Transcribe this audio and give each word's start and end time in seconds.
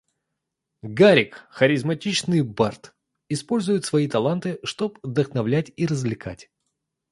Гаррик, 0.97 1.45
харизматичный 1.51 2.41
бард, 2.41 2.95
использует 3.29 3.85
свои 3.85 4.07
таланты, 4.07 4.57
чтобы 4.63 4.97
вдохновлять 5.03 5.71
и 5.77 5.85
развлекать. 5.85 6.49